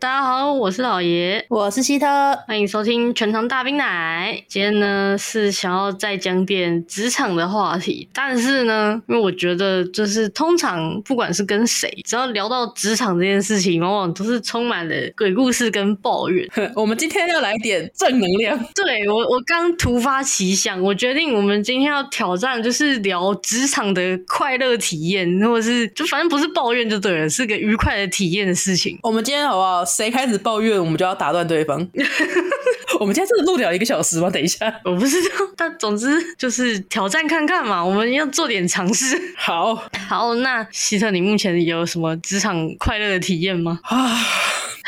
[0.00, 2.06] 大家好，我是老爷，我是希特，
[2.46, 4.40] 欢迎收听全场大冰奶。
[4.46, 16.48] 今天呢是想要再讲点职场的话题，但是呢，因为我觉得就是通常不管是跟谁，只要聊到职场这件事情，往往都是充满了鬼故事跟抱怨。
[16.76, 18.56] 我们今天要来点正能量。
[18.76, 28.96] 对，我，我刚突发奇想，我决定我们今天要挑战，就是聊职场的快乐体验，或者是就反正不是抱怨就对了，是个愉快的体验的事情。
[29.02, 29.87] 我们今天好不好？
[29.88, 31.78] 谁开始抱怨，我们就要打断对方。
[33.00, 34.28] 我们今天真的录了一个小时吗？
[34.28, 35.28] 等一下，我不知道。
[35.56, 39.34] 但总之就是挑战看看嘛，我们要做点尝试。
[39.36, 39.74] 好
[40.08, 43.78] 好，那希特，你目前有什么职场快乐的体验吗？
[43.84, 44.16] 啊，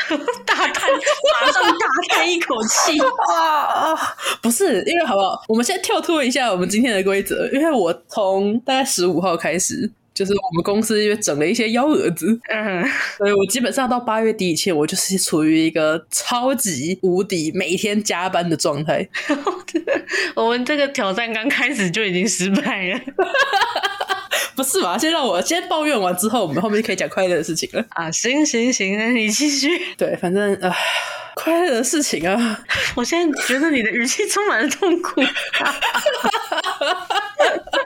[0.45, 2.99] 大叹，马上大叹一口气
[3.33, 3.95] 啊！
[4.41, 5.41] 不是，因为好不好？
[5.47, 9.89] 我们先跳脱一下我们今天的规则，因为我从大概十五号开始。
[10.21, 19.09] 就是我们公司因为整了一些幺蛾子，嗯，所以我基本上到八月底以前，我就是处于一个超级无敌每天加班的状态。
[20.35, 23.01] 我们这个挑战刚开始就已经失败了，
[24.55, 24.95] 不是吧？
[24.95, 28.11] 先让我先抱怨完之后，我们后面就可以讲快乐的事情了啊！
[28.11, 29.67] 行行行，那你继续。
[29.97, 30.69] 对，反正啊。
[30.69, 30.73] 呃
[31.33, 32.59] 快乐的事情啊！
[32.93, 35.21] 我现在觉得你的语气充满了痛苦。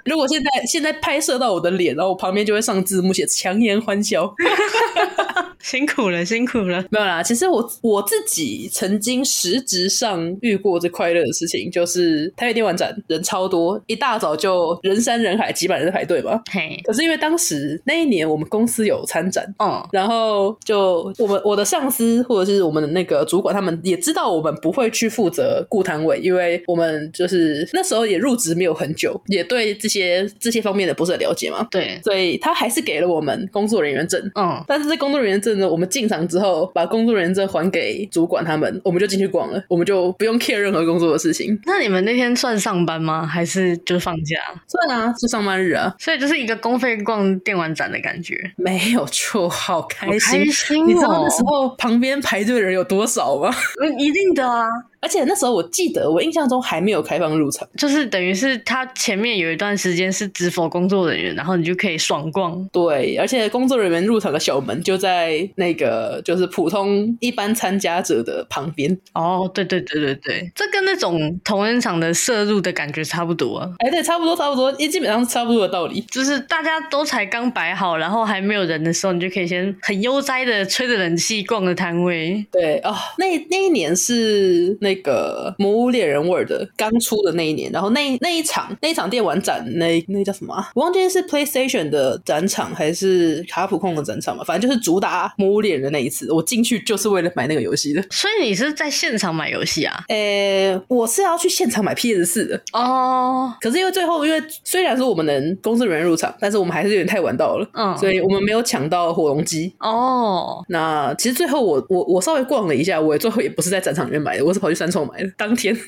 [0.05, 4.33] 如果现在现在拍摄到我的脸，然后我旁边就会上字幕写“强颜欢笑”。
[5.65, 6.85] 辛苦了，辛苦了。
[6.91, 16.39] 没有啦，其实我我自己曾经实质上遇过这快乐的事情，就是台北电玩展人超多，一大早就人山人海，几百人在排队嘛。
[16.51, 31.67] 嘿，可是因为当时那一年我们公司有参展，嗯，然后就我们我的上司或者是我们的那个主管，他们也知道我们不会去负责顾摊位，因为我们就是那时候也入职没有很久，也对这些这些方面的不是很了解嘛。
[31.71, 34.21] 对，所以他还是给了我们工作人员证。
[34.35, 35.54] 嗯，但是这工作人员证。
[35.63, 41.59] 我们进场之后，把工作人员证还给主管他们，我们就进去逛了，我们就不用 care 任何工作的事情。
[41.65, 43.25] 那你们那天算上班吗？
[43.25, 44.35] 还是就放假？
[44.67, 45.93] 算啊，是上班日啊。
[45.99, 50.85] 所以就是一个公费逛电玩展的感觉，没有错，好开心，开心哦。
[50.87, 53.53] 你知道那时候旁边排队的人有多少吗？
[53.81, 54.65] 嗯，一定的啊。
[55.05, 62.67] 而且那时候我记得，我印象中还没有开放入场，就是等于是他前面有一段时间是只 for 工作人员，然后你就可以爽逛。
[62.69, 68.97] 对，而且工作人员入场的小门就在那个就是普通一般参加者的旁边。
[69.13, 73.69] 哦，对对对对对，这跟那种同仁场的摄入的感觉差不多啊。
[73.77, 76.01] 哎，对，差不多差不多，也基本上是差不多的道理。
[76.11, 82.43] 就是大家都才刚摆好，然后还没有人的时候，你就可以先很悠哉的吹着冷气逛个摊位。
[82.51, 84.94] 对哦，那那一年是那。
[84.95, 90.69] 那个《魔物猎人 World》刚出的那一年，然后那那一场那一场电玩展，那那叫什么啊？
[90.73, 94.43] 我忘记是 PlayStation 的展场还是卡普空的展场嘛？
[94.43, 98.01] 反正就是主打《魔物猎人》的那一次，我进去就是为了买那个游戏的。
[98.11, 100.03] 所以你是在现场买游戏啊？
[100.07, 103.53] 诶、欸，我是要去现场买 PS 四的哦。
[103.59, 110.63] 可是因为最后，因为虽然说我们能公司人员入场，但是我们还是有点太晚到了，嗯，所以我们没有抢到火龙机哦。
[110.69, 115.31] 那其实最后我我我稍微逛了一下，我也最后也不是在展场里面买的，我是跑去三创买的。
[115.35, 115.73] 当天，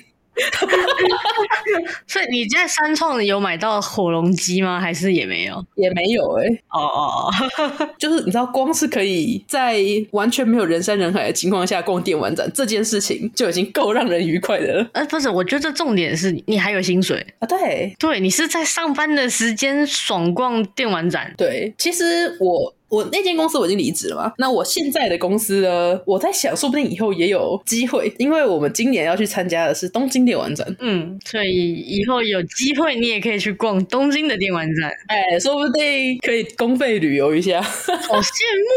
[2.07, 4.79] 所以你在三创有买到火龙机吗？
[4.79, 5.63] 还是也没有？
[5.75, 6.63] 也没有哎、欸。
[6.69, 7.31] 哦哦
[7.79, 9.77] 哦，就是你知道，光是可以在
[10.11, 14.89] 完全没有人山人海的情况下逛电玩展这件事情，就已经够让人愉快的了。
[14.93, 17.47] 呃，不是，我觉得重点是你还有薪水啊。
[17.47, 21.31] 对对，你是在上班的时间爽逛电玩展。
[21.37, 22.73] 对，其实我。
[22.89, 25.99] 我那间公司我已经离职了嘛，那我现在的公司呢？
[26.05, 38.31] 我在想，说不定以后也有机会，因为我们今年要去参加的是东京电玩展，嗯，所以以后有机会你也可以去逛东京的电玩展，哎，说不定可以公费旅游一下，好羡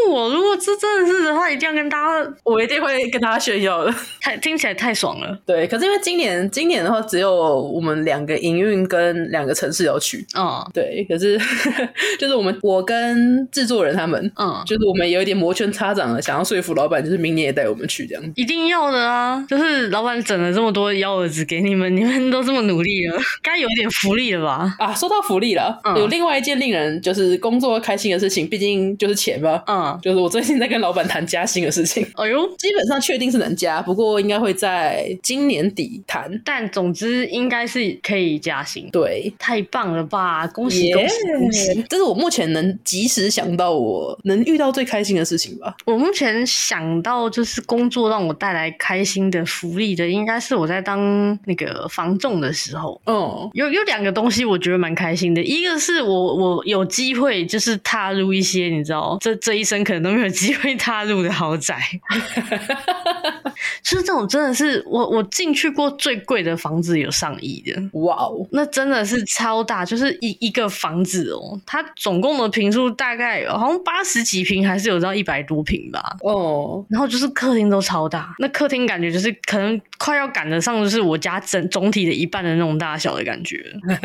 [0.09, 0.29] 慕哦！
[0.35, 5.39] 如果这真的是的话，一定要跟大家， 我一定会跟大家炫耀的， 太听起来太爽了。
[5.47, 11.39] 对，可是因为今年今年的话，只有我们两个营运跟两个城市要去，嗯，对，可是
[12.19, 14.00] 就是我们我跟制作人。
[14.01, 18.33] 他们嗯，就是我们有一点摩拳擦掌了，想要说服老板，就是明年也带我们去这样。
[18.35, 19.45] 一定要的啊！
[19.49, 24.75] 就是老板整了这么多幺蛾子给你们，你们都这么努力了， 该有一点福利了吧？
[24.79, 29.63] 啊，说到福利了，嗯、有另外一件令人就是工作开心的事情，毕竟就是钱嘛。
[29.67, 32.07] 嗯，就是我最近在跟老板谈加薪的事情。
[32.17, 36.41] 哎呦，基本上确定是能加，不过应该会在今年底谈。
[36.45, 38.89] 但总之应该是可以加薪。
[38.91, 40.47] 对，太棒了吧！
[40.47, 41.85] 恭喜恭喜恭喜！
[41.89, 43.90] 这是我目前能及时想到我。
[43.91, 45.75] 我能遇到最开心的事情吧。
[45.85, 53.01] 我目前想到就是工作让我带来开心的福利的，应该是我在当那个房仲的时候。
[53.07, 61.79] 哦，有有两个东西我觉得蛮开心的，一个是我我有机会就是踏入一些你知道这这一生可能都没有机会踏入的豪宅，
[63.83, 76.17] 就是这种真的是我我进去过最贵的房子有上亿的，哇哦，那真的是超大，就是一一个房子哦，它总共的平数大概好像八十几平，还是有到一百多平吧。
[76.23, 83.65] 哦，然后就是客厅都超大，那客厅感觉就是可能快要赶得上，就是我家整总体的一半的那种大小的感觉，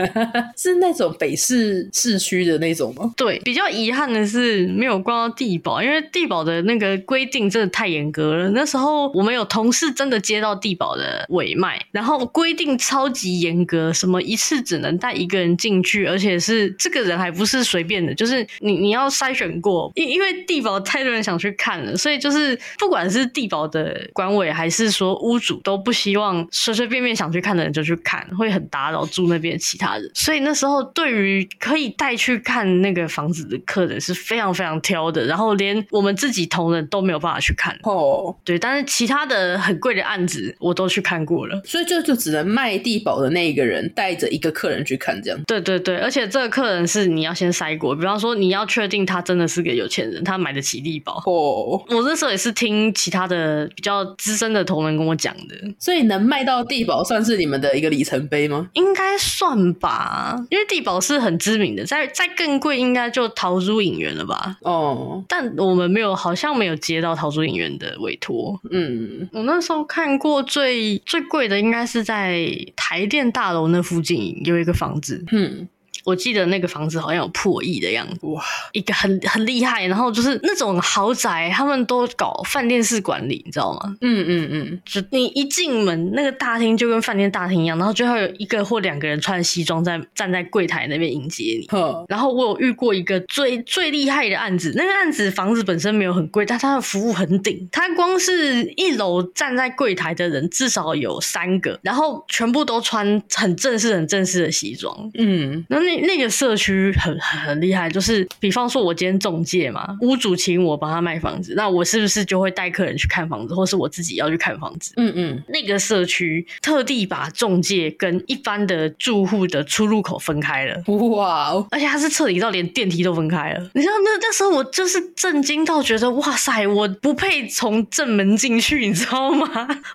[0.57, 3.13] 是那种北市市区的那种吗？
[3.15, 8.49] 对，比较遗憾的是没有逛到地堡，因为地堡的那个规定真的太严格了。
[8.49, 30.11] 那时候我们有同事真的接到地堡的尾卖，然后规定超级严格，什么一次只能带一个人进去，而且是这个人还不是随便的，就是你你要筛选过，因因为地堡太多人想去看了，所以就是不管是地堡的管委还是说屋主都不希望随随便便想去看的人就去看，会很打扰住那边其他人。
[30.13, 37.75] 所以那时候对于可以带去看那个房子的客人是非常非常挑的，然后连我们自己同仁都没有办法去看。
[37.83, 45.39] 哦，对，但是其他的很贵的案子我都去看过了，所以就就只能卖地堡的那一个人带着一个客人去看这样。
[45.47, 51.21] 对对对，而且这个客人是你要先筛过，比方说你要确定他真的是个有钱人，他买得起力宝。
[51.25, 58.69] 哦，我那时候也是听其他的比较资深的同仁跟我讲的，所以能卖到地宝算是你们的一个里程碑吗？
[58.73, 64.57] 应该算吧，因为地宝是很知名的，在在更贵应该就陶朱隐园了吧？
[64.61, 68.59] 哦，但我们没有，好像没有接到陶朱隐园的委托。
[68.71, 75.23] 嗯，我那时候看过最最贵的应该是在台电大楼那附近有一个房子。
[75.31, 75.67] 嗯。
[76.05, 78.43] 我记得那个房子好像有破亿的样子，哇，
[78.73, 83.95] 一个很很厉害，然后就是那种豪宅，他们都搞饭店式管理，你知道吗？
[84.01, 91.65] 嗯嗯嗯，就你一进门，那个大厅就跟饭店大厅一样，然后就会有一个或两个人穿西装在站在柜台那边迎接你。
[91.67, 105.09] 呵然后我有遇过一个最最厉害的案子，那个案子房子本身没有很贵，但它的服务很顶，它光是一楼站在柜台的人至少有三个，然后全部都穿很正式、很正式的西装。
[105.17, 105.94] 嗯，那那。
[106.01, 114.93] 那个社区很很厉害，就是比方说，我今天中介嘛，屋主请我帮他卖房子，那我是不是就会带客人去看房子，或是我自己要去看房子？
[114.97, 121.67] 嗯嗯，那个社区特地把中介跟一般的住户的出入口分开了，哇哦！
[121.71, 123.69] 而且他是彻底到连电梯都分开了。
[123.73, 129.45] 你知道那那时候我就是震惊到觉得，哇塞，我不配从正门进去，你知道吗？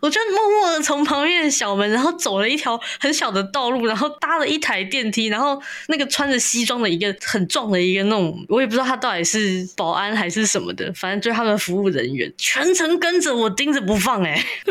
[0.00, 5.60] 我就默默的从旁边的小门，然后走了一条很小的道路，然后搭了一台电梯，然后。
[5.90, 14.42] 那个穿着西装的一个很壮的一个那种，我也不知道他到底是保安还是什么的，反正就是他们服务人员全程跟着我盯着不放，哎，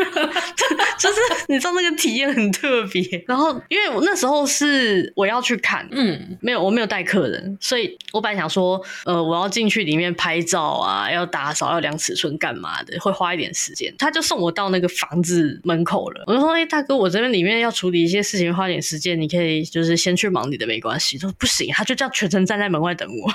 [0.98, 1.16] 就是
[1.48, 3.02] 你知道那个体验很特别。
[3.26, 13.94] 然后因为我那时候是我要去看，嗯，没有我没有带客人，所以我本来想说，呃，我要进去里面拍照啊，要打扫，要量尺寸干嘛的，会花一点时间。
[13.98, 21.09] 他就送我到那个房子门口了，我就说，哎，大哥，我这边里面要处理一些事情，花点时间，你可以就是先去忙你的，没关系。
[21.18, 23.32] 说不行，他就这样全程站在门外等我，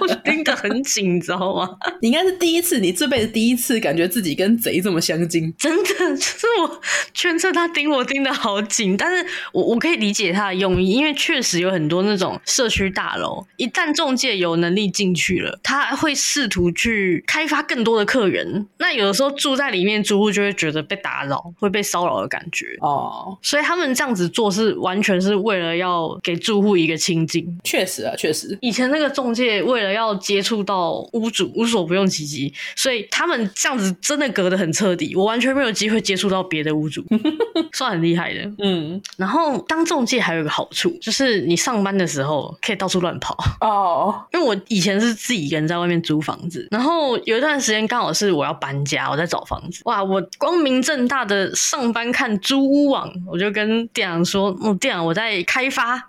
[0.00, 1.68] 我盯得很紧，你知道吗？
[2.00, 6.80] 你应该是第一次，你这辈子第一次感觉自己跟贼这么相近， 真的就是我
[7.12, 22.76] 全程他盯我盯得好紧，但是我我可以理解他的用意，因为确实有很多那种社区大楼，一旦中介有能力进去了，他会试图去开发更多的客人，那有的时候住在里面，住户就会觉得被打扰，会被骚扰的感觉。
[22.80, 26.72] 哦，所以他们这样子做是完全是为了要给住户。
[26.82, 28.58] 一个清静，确实啊，确实。
[28.60, 37.04] 以前那个中介为了要接触到屋主，无所不用其极，所以他们这样子真的隔得很彻底，我完全没有机会接触到别的屋主，
[37.72, 38.40] 算很厉害的。
[38.58, 44.24] 嗯，然后当中介还有一个好处，就是你上班的时候可以到处乱跑哦。
[44.32, 56.08] 因为我以前是自己一个人在外面租房子，然后有一段时间刚好是我要搬家，我在找房子，哇，我光明正大的上班看租屋网，我就跟店长说：“嗯，店长，我在开发。”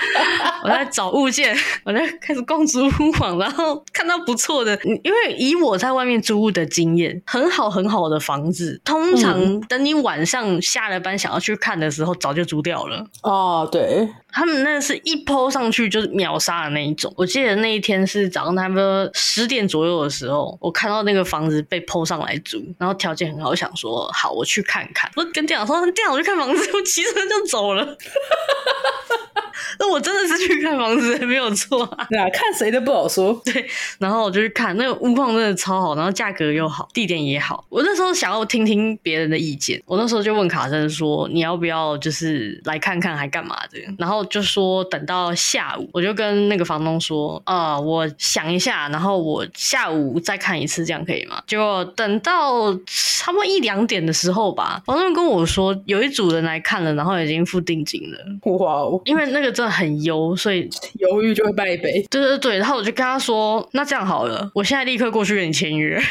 [0.62, 13.06] 我在找物件， 我在开始逛租屋网，然后看到不错的，因为以我在外面租屋的经验，很好很好的房子，通常等你晚上下了班想要去看的时候，早就租掉了。
[13.22, 17.10] 哦，对，他们那是一 po 上去就是秒杀的那一种。
[17.16, 25.10] 我记得那一天是早上差不多十点左右的时候，我看到那个房子被 po 上来租，然后条件很好，我想说好，我去看看。
[25.16, 27.96] 我跟店长说，店长我去看房子，我骑车就走了。
[29.78, 32.06] 那我真的是去看房子，没有错啊。
[32.10, 33.40] 对啊，看谁都不好说。
[33.42, 33.66] 对，
[33.98, 37.64] 然后我就去看那个屋况，真的超好，然后价格又好，地点也好。
[37.70, 58.18] 我那时候想要听听别人的意见，我那时候就问卡森说：“你要不要就是来看看，还干嘛的？”然后就说等到下午，我就跟那个房东说：“啊、呃，我想一下，然后我下午再看一次，这样可以吗？”结果等到差不多一两点的时候吧，房东跟我说有一组人来看了，然后已经付定金了。
[58.52, 59.00] 哇哦！
[59.04, 60.68] 因为那个真的很优，所以
[61.00, 62.02] 犹豫就会败北。
[62.10, 66.00] 对对对，然后我就跟他说：“那这样好了，我现在立刻过去跟你签约。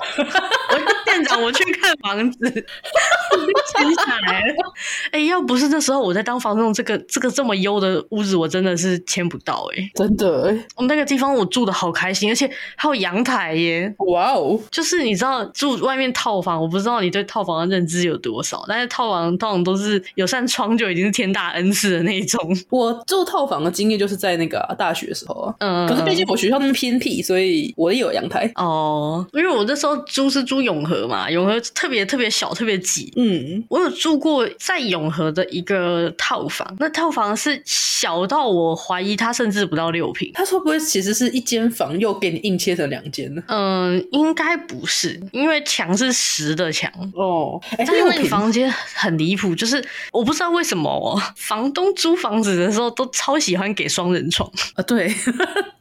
[1.10, 4.54] ”我说店长，我去看房子，签下来了。
[5.10, 10.66] 哎、欸，要不是那时候我在当房东，这个这个这么优的屋子，我真的是签不到哎、欸，真的哎。
[10.76, 13.92] 我们那个地方我住的好开心，而且还有阳台耶。
[13.98, 14.58] 哇哦！
[14.70, 22.40] 就是你知道住外面套房，我不知道你对套房的认知有多少，但是套房通常都是有扇窗就已经是天大恩赐的那一种。
[22.70, 29.26] 我住套房的经验就是在那个、啊、大学的时候啊，嗯，可是毕竟我学校那么偏僻，所以我也有阳台哦。
[29.32, 33.12] 因为我那时候租是租永和嘛，永和特别特别小，特别挤。
[33.16, 40.30] 嗯，我有住过在永和的一个套房，那套房是小到我怀疑它甚至不到六平。
[40.34, 43.42] 它会不会其实是一间房又给你硬切成两间呢？
[43.48, 47.60] 嗯，应该不是，因为墙是实的墙哦。
[47.76, 55.14] 但是那个房间很离谱，就是我不知道为什么哦，房东租房子的时候都超喜欢给双人床啊，对。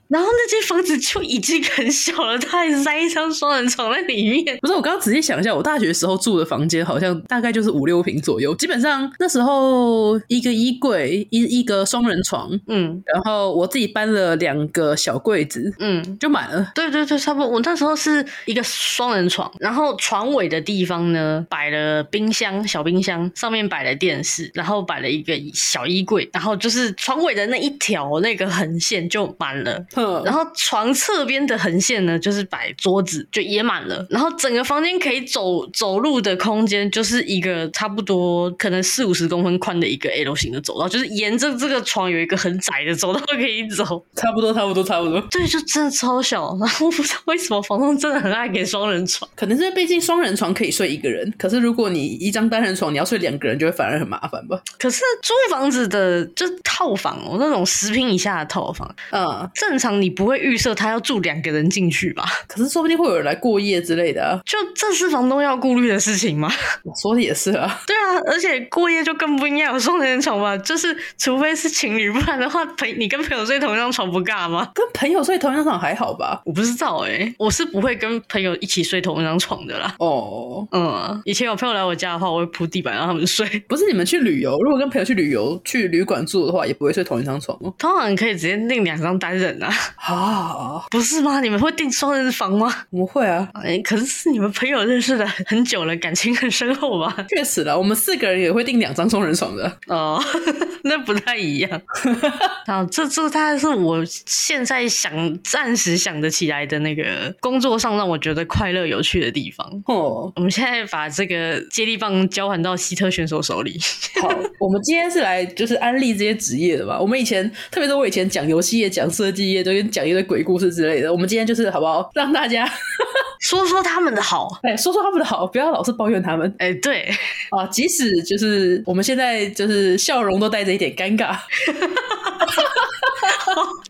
[0.10, 4.58] 然后那间房子就已经很小了，他还塞一张双人床在里面。
[4.60, 8.56] 不是，我刚刚仔细想一下，我大学时候住的房间好像大概就是五六平左右。
[8.56, 16.72] 基本上那时候一个衣柜，一一个双人床，嗯，然后我自己搬了两个小柜子，嗯，就满了。
[16.74, 17.48] 对对对，差不多。
[17.48, 29.86] 我那时候是一个双人床，然后床尾的地方呢摆了冰箱，小冰箱上面摆了电视，然后摆了一个小衣柜，然后就是床尾的那一条那个横线就满了。
[30.26, 34.06] 然后床侧边的横线呢，就是摆桌子，就也满了。
[34.10, 43.84] 然后整个房间可以走走路的空间，就是一个差不多可能四五十公分宽的一个 L 型的走道，就是沿着这个床有一个很窄的走道可以走。
[44.16, 45.20] 差不多，差不多，差不多。
[45.32, 46.56] 对，就真的超小。
[46.60, 54.62] 然后我不知道为什么房东真的很爱给双人床，可能是毕竟双人床可以睡一个人，可是如果你一张单人床，你要睡两个人，就会反而很麻烦吧？
[54.78, 59.89] 可是租房子的就套房哦，那种十平以下的套房，嗯，正常。
[59.92, 62.24] 你不会预设他要住两个人进去吧？
[62.48, 64.40] 可是说不定会有人来过夜之类的啊。
[64.46, 66.52] 就这是房东要顾虑的事情吗？
[66.84, 67.82] 我说的也是啊。
[67.88, 70.58] 对啊，而且过夜就更不应该有双人床吧？
[70.58, 74.70] 就是除非是情侣，不然的话，朋你跟朋友睡同一张床不尬吗？
[74.74, 76.42] 跟朋友睡同一张床还好吧？
[76.46, 79.96] 我不知道哎、欸，我是不会跟朋友一起睡同一张床的啦。
[80.00, 83.48] 哦，嗯，以前有朋友来我家的话，我会铺地板让他们睡。
[83.68, 87.74] 不是你们去旅游，如果跟朋友去旅游去旅馆住的话，也不会睡同一张床哦。
[87.78, 89.72] 通常可以直接订两张单人啊。
[89.96, 91.40] 啊， 不是吗？
[91.42, 92.74] 你们会订双人房吗？
[92.90, 93.48] 我们会啊。
[93.54, 97.16] 哎，可是是你们朋友认识的很久了，感情很深厚吧？
[97.30, 99.78] 确实了，我们四个人也会订两张双人床的。
[99.88, 100.22] 哦，
[100.84, 101.82] 那不太一样。
[102.66, 109.66] 啊，这这大概是我现在想暂时想得起来的那个工作上让我觉得快乐有趣的地方。
[109.86, 113.80] 哦，我们现在把这个接力棒交还到希特选手手里。
[114.22, 117.00] 好，我们今天是来就是安利这些职业的吧？
[117.00, 119.80] 我们以前特别是我以前讲游戏业、讲设计业都。
[119.90, 122.12] 讲一堆鬼故事之类的，我们今天就是好不好？
[122.14, 122.70] 让大家
[123.40, 126.54] 说说他们的好， 哎，说说他们的好，不要老是抱怨他们。
[126.58, 127.10] 哎，对
[127.50, 131.38] 啊，即使就是我们现在就是笑容都带着一点尴尬。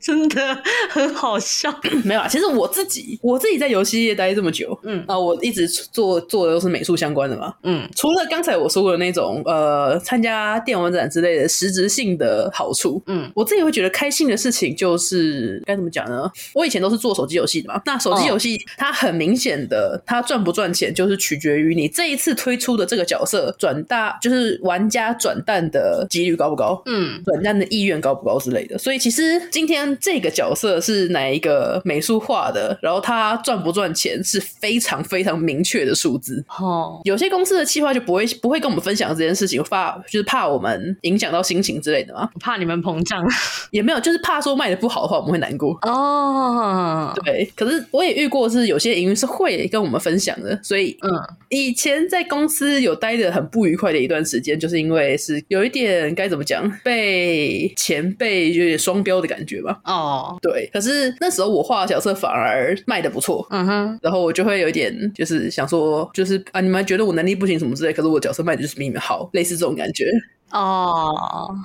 [0.10, 0.58] 真的
[0.90, 1.72] 很好笑，
[2.04, 2.28] 没有啊。
[2.28, 7.88] 其实我自己，我自己在游戏业待这么久，嗯啊，我一直做做的都是美术相关的嘛，嗯。
[7.96, 16.28] 除了刚才我说过的那种呃，参加电玩展之类的实质性的好处，嗯，我自己会觉得开心的事情就是该怎么讲呢？
[16.56, 28.76] 我以前都是做手机游戏的嘛，那手机游戏它很明显的，它赚不赚钱就是取决于你这一次推出的这个角色转大，就是玩家转蛋的几率高不高，嗯，转蛋的意愿高不高之类的。
[28.80, 29.99] 所以其实今天。
[30.02, 32.78] 这个角色是哪一个美术画的？
[32.82, 36.44] 然后他赚不赚钱是非常非常明确的数字。
[36.60, 42.30] 哦，有些公司的企划就不会不会跟我们分享这件事情，怕就是怕我们影响到心情之类的嘛。
[42.40, 43.24] 怕你们膨胀，
[43.72, 45.78] 也没有，就是怕说卖的不好的话我们会难过。
[45.84, 47.52] 哦，对。
[47.56, 51.10] 可是我也遇过是有些营运是会跟我们分享的，所以嗯，
[51.50, 59.80] 以前在公司有待的很不愉快的一段时间，就是因为是有一点该怎么讲，被前辈有点双标的感觉吧。
[59.90, 70.06] 哦，对，可是那时候我画的角色反而卖的不错，嗯哼，然后我就会有有点就是想说，就是啊，你们觉得我能力不行什么之类，可是我角色卖的就是比你们好，类似这种感觉。
[70.52, 71.16] 哦，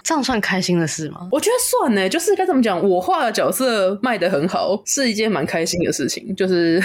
[0.03, 1.29] 这样算开心的事吗？
[1.31, 6.35] 我觉得算呢，就是该怎么讲，我画的角色卖的很好，是一件蛮开心的事情。
[6.35, 6.83] 就是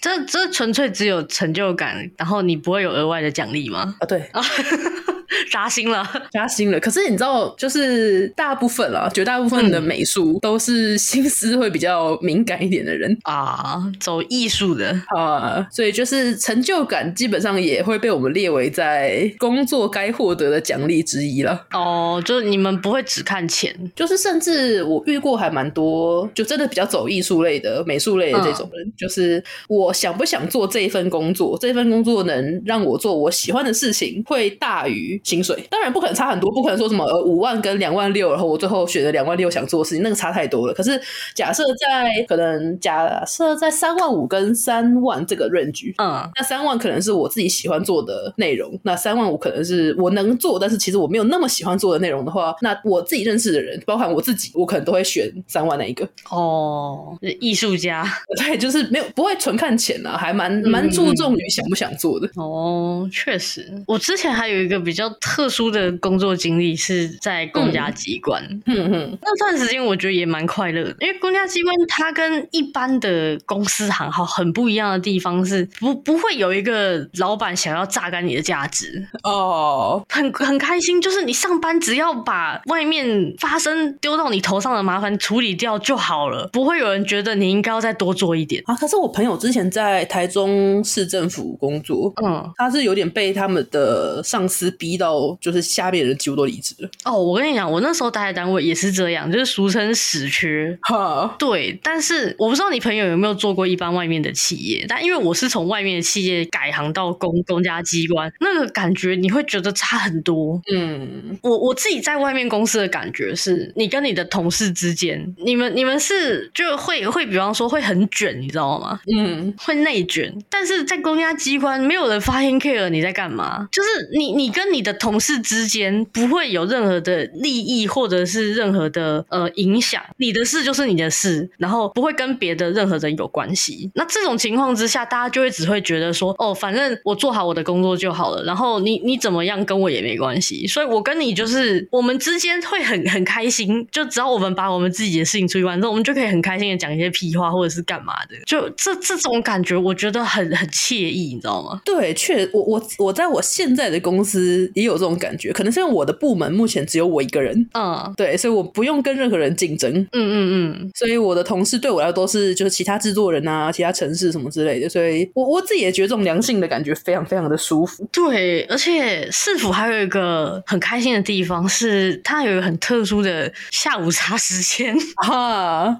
[0.00, 3.96] 这这纯粹只有成就感，然后你不会有额外的奖励吗？
[3.98, 4.30] 啊，对。
[5.52, 6.80] 扎心了，扎心了。
[6.80, 21.66] 可是你知道，就是大部分啊，绝大部分的美术都是心思会比较敏感一点的人啊，走艺术的啊，所以就是成就感基本上也会被我们列为在工作该获得的奖励之一了。
[21.72, 35.17] 哦，就是你们不会只看钱，就是甚至我遇过还蛮多，就真的比较走艺术类的、美术类的这种人，嗯、就是我想不想做这一份工作，这份工作能让我做我喜欢的事情，会大于。
[35.24, 40.74] 薪水当然不可能差很多，不可能说什么呃五万跟两万六，然后我最后选了两万六想做的事情，那个差太多了。
[40.74, 41.00] 可是
[41.34, 56.08] 假设在可能假设在三万五跟三万这个 range，嗯，那三万可能是我自己喜欢做的内容，那三万五可能是我能做，但是其实我没有那么喜欢做的内容的话，那我自己认识的人，包含我自己，我可能都会选三万那一个。
[56.30, 58.04] 哦，艺术家，
[58.38, 62.26] 对，就是没有不会纯看钱啊，还蛮蛮注重于想不想做的。
[62.36, 65.07] 嗯、哦，确实，我之前还有一个比较。
[65.20, 79.06] 特殊的工作经历是在公家机关，嗯嗯，那段时间我觉得也蛮快乐的，因为公家机关它跟一般的公司行号很不一样的地方是不不会有一个老板想要榨干你的价值。
[79.22, 88.62] 哦，很很开心，就是你上班只要把外面发生丢到你头上的麻烦处理掉就好了，不会有人觉得你应该要再多做一点。
[88.66, 88.74] 啊。
[88.74, 95.36] 可是我朋友之前在台中市政府工作，嗯，他是有点被他们的上司逼到。
[95.40, 96.90] 就是下面人几乎都离职了。
[97.04, 100.76] 哦，我跟你讲，我那时候待的单位也是这样，就是俗称死缺。
[100.82, 101.78] 哈，对。
[101.82, 110.60] 但是我不知道你朋友有没有做过一般外面的企业，但因为我是从外面的企业改行到公公家机关，那个感觉你会觉得差很多。
[110.74, 118.98] 嗯，我我自己在外面公司的感觉是，你跟你的同事之间，你们你们是就会会比方说会很卷，你知道吗？
[119.16, 120.34] 嗯，会内卷。
[120.50, 133.90] 但是在公家机关，没有人发现 care 你在干嘛，就是你你跟你的同同事之间不会有任何的利益或者是任何的呃影响，你的事就是你的事，然后不会跟别的任何人有关系。
[133.94, 140.66] 那这种情况之下，大家就会只会觉得说，哦，反正我做好我的工作就好了，然后你你怎么样跟我也没关系。
[140.66, 148.36] 所以我跟你就是我们之间会很很开心，就只要我们把我们自己的事情处理完之后，我们就可以很开心的讲一些屁话或者是干嘛的。
[148.44, 151.80] 就这这种感觉，我觉得很很惬意，你知道吗？
[151.82, 154.98] 对，确我我我在我现在的公司也有。
[154.98, 168.04] 这种感觉，可能是因为我的部门目前只有我一个人，嗯，对，所以我不用跟任何人竞争，嗯嗯嗯，所以我的同事对我来说都是就是其他制作人啊、其他城市什么之类的，所以我我自己也觉得这种良性的感觉非常非常的舒服。
[168.10, 174.96] 对，而且市府还有一个很开心的地方是，它有一个很特殊的下午茶时间。
[175.30, 175.96] 啊，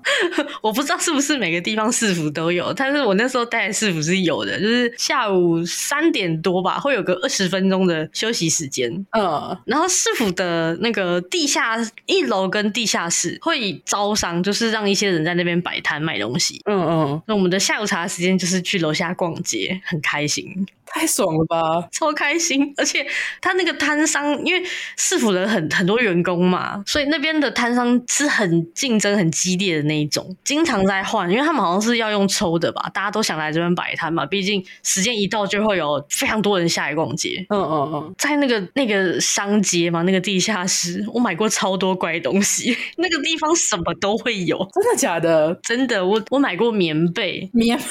[0.61, 8.91] 我不知道是不是每个地方市府都有，但是我那时候待的市府是有的，就是下午三点多吧，会有个二十分钟的休息时间。
[9.13, 11.77] 嗯，然后市府的那个地下
[12.07, 16.61] 一楼跟地下室会招商，就是让一些人在那边摆摊卖东西。
[16.67, 20.67] 嗯嗯，那我们的下午茶时间就是去楼下逛街，很开心。
[20.91, 22.73] 太爽了吧，超开心！
[22.77, 23.07] 而且
[23.41, 24.63] 他那个摊商，因为
[24.97, 37.45] 市府人很很多员工嘛，所以那边的摊商是很竞争很激烈的那一种，经常在换，因为他们好像是要用抽的吧，大家都想来这边摆摊嘛，毕竟时间一到就会有非常多人下来逛街。
[37.51, 45.59] 嗯嗯嗯，在那个那个商街嘛，那个地下室，我买过超多乖东西， 那个地方什么都会有，真的假的？
[45.63, 47.79] 真的，我我买过棉被，棉。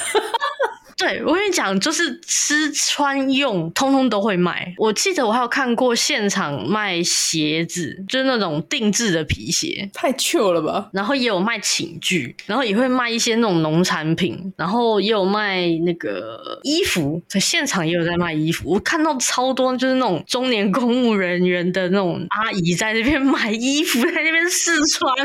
[0.98, 4.74] 对，我跟你讲，就是吃穿用，通通都会卖。
[4.80, 10.90] 我记得我还有看过现场卖鞋子，就是那种定制的皮鞋，太旧了吧。
[10.92, 18.68] 然后也有卖寝具，然后也会卖一些那种农产品，然后也有卖那个衣服，在现场也有在卖衣服。
[18.68, 25.14] 我看到超多，就是那种中年公务人员的那种阿姨在那边 买衣服，在那边试穿。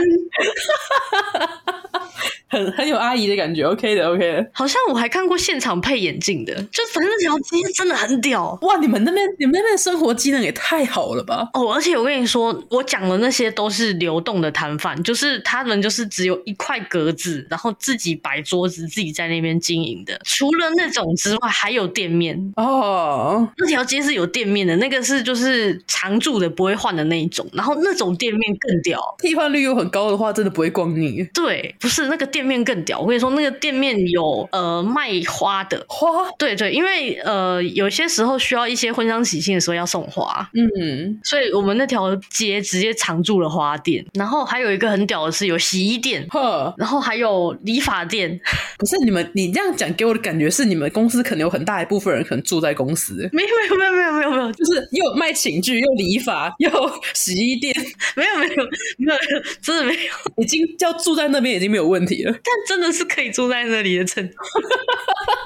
[2.53, 4.47] 很很有阿姨的感觉，OK 的，OK 的。
[4.53, 8.77] 好像我还看过现场配眼镜的，就反正那条街真的很屌哇！
[8.77, 11.49] 你们那边你们那边生活机能也太好了吧？
[11.55, 20.21] 哦，而且我跟你说，我讲的那些都是流动的摊贩，就是他们就是只有一块格子，然后自己摆桌子，自己在那边经营的。
[20.23, 23.49] 除了那种之外，还有店面哦。
[23.57, 27.47] 那条街是有店面的，那个是就是常住的，不会换的那一种。
[27.55, 31.27] 然后那种店面更屌，替换率又很高的话，真的不会逛腻。
[31.33, 32.41] 对，不是那个店。
[32.42, 32.98] 店面更屌。
[32.98, 44.05] 我跟你说，那个店面有呃卖花的花，对对，因为呃有些时候需要一些婚丧喜庆的时候要送花，嗯，所以我们那条街直接常住了花店。
[44.14, 48.40] 然后还有一个很屌的是有洗衣店，呵，然后还有理发店。
[48.78, 53.28] 不是你们，你这样讲给我的感觉是你们公司可能有很大一部分人可能住在公司。
[53.33, 56.68] 没有没有没有没有没有没有，就是又卖寝具又理发又
[57.14, 57.72] 洗衣店，
[58.16, 58.57] 没有没有
[58.98, 59.18] 没有
[59.61, 62.32] 真的没有，已经要住在那边已经没有问题了。
[62.42, 64.35] 但真的是可以住在那里的程度。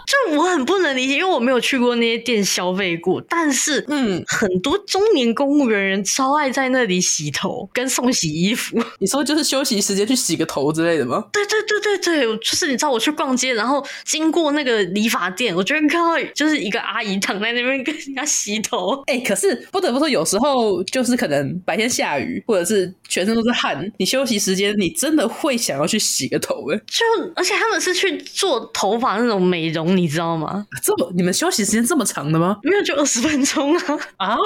[0.06, 3.20] 就我很不能理解，因为我没有去过那些店消费过。
[3.28, 8.78] 但是，嗯，很多中年公务员人超爱在那里洗头跟送洗衣服。
[9.00, 11.24] 你说就是休息时间去洗个头之类的吗？
[11.32, 19.02] 对对对对对，就是你知道我去逛街，然后经过那个理发店，我居然看到就是一个阿姨躺在那边跟人家洗头。
[19.06, 26.70] 哎、欸，可是不得不说，有时候就是可能白天下雨，或者是全身都是汗，你休息时间你真的会想要去洗个头。
[26.72, 29.96] 哎，就而且他们是去做头发那种美容。
[29.96, 30.66] 你知道吗？
[30.82, 32.58] 这么你们休息时间这么长的吗？
[32.62, 33.98] 没有，就二十分钟啊！
[34.18, 34.36] 啊，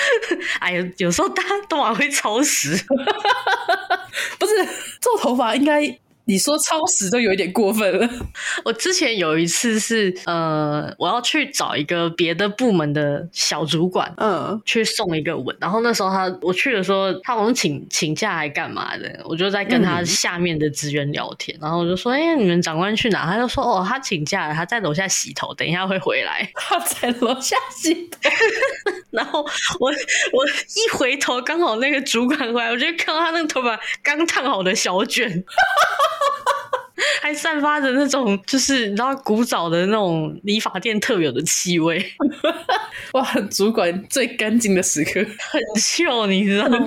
[0.60, 2.76] 哎呀，有时候大家都还会超时，
[4.38, 4.54] 不是
[5.00, 5.98] 做头发应该。
[6.28, 8.08] 你说超时都有一点过分了。
[8.66, 15.56] 我之前有一次是呃，我要去找一个别的部门的小主管，嗯，去送一个吻。
[15.58, 21.56] 然后那时候他我去的时候，他好像请请假还干嘛的，我就在跟他下面的职员聊天。
[21.58, 26.46] 嗯、然后我就说：“哎、欸，你们长官去哪？”他就说：“哦，他请假了，他在楼下洗头，等一下会回来。
[26.54, 28.30] ”他在楼下洗头。
[29.10, 29.40] 然后
[29.80, 35.42] 我我一回头，刚好那个主管回来，我就看到他那个头发刚烫好的小卷。
[37.22, 42.04] 还散发着那种，就是你知道古早的那种理发店特有的气味。
[43.12, 46.78] 哇，主管最干净的时刻，很秀，你知道吗？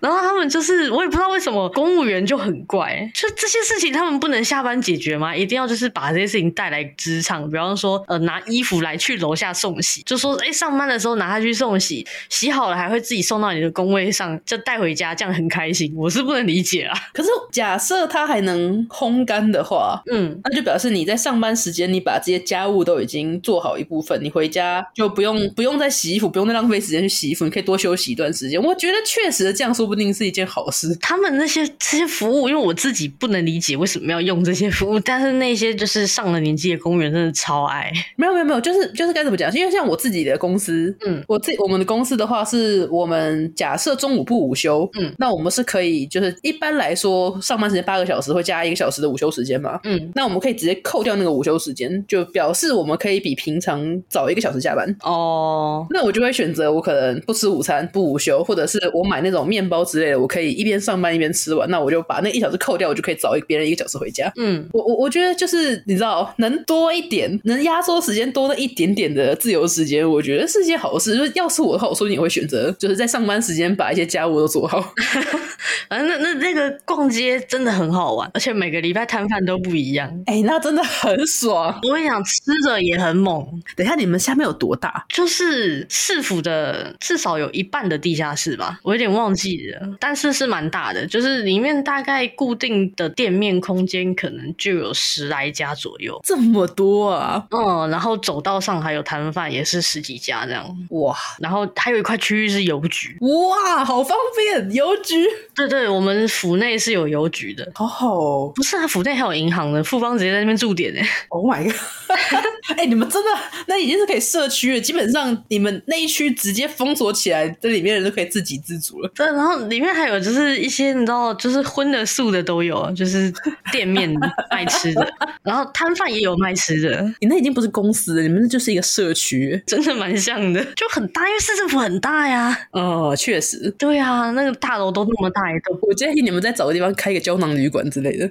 [0.00, 5.34] 然后他们就是，我也不知道为什么公务员就很怪，就这些事情他们不能下班解决吗？
[5.34, 15.92] 一定要就是把这些事情带来职场，比方说呃拿衣服来去楼下送洗，就说哎、欸、上班的时候拿它去送洗，洗好了还会自己送到你的工位上，就带回家，这样很开心。
[15.96, 16.98] 我是不能理解啊。
[17.12, 28.62] 可是假设他还能烘干的话，嗯，那就表示你在上班时间你把这些家务都已经做好一部分，你回家就不用不用再洗衣服，不用再浪费时间去洗衣服，你可以多休息一段时间。
[28.62, 30.96] 我觉得确实这样说不定是一件好事。
[31.00, 37.90] 他们那些这些服务，因为我自己不能理解为什么要用这些服务，但是那些就是上了年纪的公务员真的超爱。
[38.16, 39.52] 没有没有没有，就是就是该怎么讲？
[39.54, 49.80] 因为像我自己的公司，嗯，我自己我们的公司的话，是我们假设中午不午休，嗯，那我们是可以就是一般来说上班时间八个小时会加一个小时的午休时间嘛。
[49.84, 54.94] 嗯，那我们可以直接扣掉那个午休时间，就表示我们可以比平常早一个小时下班。
[55.02, 61.68] 哦，那我就会选择我可能不吃午餐，不午休，或者是我买那种面包之类的，我可以一边上班一边吃完。
[61.70, 64.32] 那我就把那一小时扣掉，我就可以早别人一个小时回家。
[64.36, 71.16] 嗯，我我我觉得就是你知道，能多一点，能压缩时间多那一点点的自由时间，我觉得是件好事。
[71.16, 74.92] 就是要是我的话，我说不定也会选择就是在上班时间把一些家务都做好。
[75.88, 80.08] 反正那那那个逛街真的很好玩，而且每个礼拜摊贩都不一样。
[80.26, 81.78] 哎、欸，那真的很爽。
[81.82, 82.32] 我跟你讲，吃
[82.66, 83.44] 的也很猛。
[83.76, 85.04] 等一下，你们下面有多大？
[85.08, 91.06] 就是市府的至少有一半的地下室吧，我有点忘记了，但是是蛮大的。
[91.06, 96.20] 就是里面大概固定的店面空间可能就有十来家左右。
[96.24, 97.44] 这么多啊！
[97.50, 100.64] 嗯，然后走道上还有摊贩，也是十几家这样。
[100.90, 101.16] 哇！
[101.38, 103.16] 然后还有一块区域是邮局。
[103.20, 104.72] 哇，好方便！
[104.72, 105.14] 邮局。
[105.54, 107.70] 对对，我们府内是有邮局的。
[107.74, 108.52] 好好哦。
[108.54, 109.82] 不是啊，府内还有银行的。
[109.84, 111.00] 富邦直接在那边驻点呢。
[111.28, 111.74] Oh my god！
[112.76, 113.30] 哎、欸，你们真的
[113.66, 119.10] 那已经是可以社区了，基本上你们那一区直接封锁起来，这里面人都可以自给自足了。
[119.14, 123.32] 对，然后里面还有就是一些你知道，就是荤的素的都有，就是
[123.70, 124.12] 店面
[124.50, 125.06] 卖吃的，
[125.42, 127.02] 然后摊贩也有卖吃的。
[127.20, 132.56] 你那已经不是公司了，你们那就是一个社区，真的蛮像的，就很大，因为市政府很大呀。
[132.72, 133.70] 哦，确实。
[133.78, 138.30] 对啊，那个大楼都那么大一栋，我建议你们再找个地方开个胶囊旅馆之类的。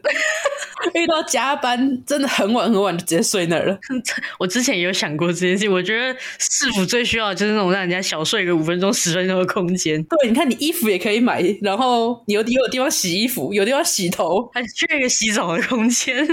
[0.93, 3.77] 遇到加班真的很晚很晚就直接睡那儿了。
[4.39, 10.03] 我之前也有想过这件事，我觉得市府最需要的就是那种让人家小睡个五分钟十分钟的空间。
[10.03, 16.25] 对，你看你衣服也可以买，然后你有有有地方洗衣服，有地方洗头， 还缺一个洗澡的空间。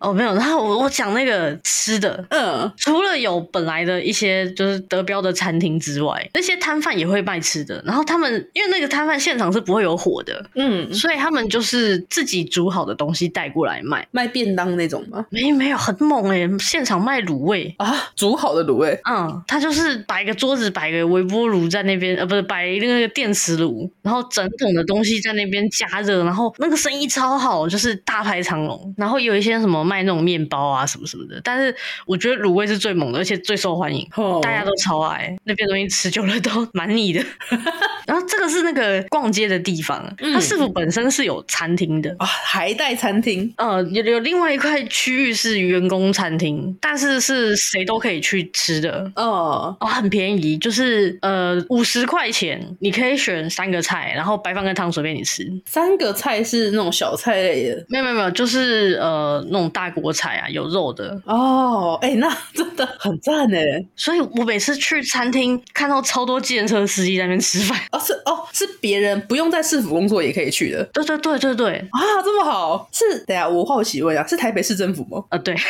[0.00, 7.82] 哦，没有，然后我我讲那个吃的，嗯，除了有本来的一些就是德标的餐厅之外，那些摊贩也会卖吃的。
[7.84, 15.24] 然后他们因为那个摊贩现场是不会有火的，嗯，所以他们就是自己煮好的东西带带过来卖，卖便当那种吗？
[15.30, 19.00] 没没有，很猛哎、欸，现场卖卤味啊，煮好的卤味。
[19.08, 28.92] 嗯，他就是摆个桌子，摆个微波炉在那边，呃，不是摆那个电磁炉，然后整桶的东西在那边加热，然后那个生意超好，就是大排长龙。
[28.96, 31.72] 然后有一些什么卖那种面包啊什么什么的，但是
[32.06, 35.32] 我觉得卤味是最猛的，而且最受欢迎，哦、大家都超爱。
[35.44, 37.24] 那边东西吃久了都蛮腻的。
[38.04, 43.27] 然后这个是那个逛街的地方，嗯、它市府本身是有餐厅的啊，还带餐厅。
[43.56, 49.10] 呃，有有另外一块区域是员工餐厅，但是是谁都可以去吃的。
[49.16, 55.46] 哦哦，很便宜，就是呃五十块钱，你可以选三个菜，然后白饭跟汤随便你吃。
[55.66, 57.84] 三个菜是那种小菜类的？
[57.88, 61.20] 没有没有没有，就是呃那种大锅菜啊，有肉的。
[61.26, 63.62] 哦，哎、欸，那 真的很赞哎。
[63.96, 67.78] 所以我每次去餐厅看到超多计程车司机在那边吃饭。
[67.92, 70.84] 哦，是哦，是别人不用在市府工作也可以去的。
[70.92, 71.76] 对对对对对。
[71.90, 72.88] 啊，这么好。
[72.92, 75.24] 是，等下我好奇问啊，是台北市政府吗？
[75.30, 75.54] 啊，对。